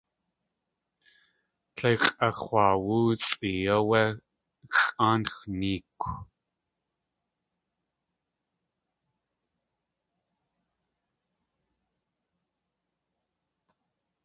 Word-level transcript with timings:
Tle 1.75 1.91
x̲ʼax̲waawóosʼi 2.01 3.51
áwé 3.75 4.01
xʼáanx̲ 4.77 5.37
neekw. 5.59 6.09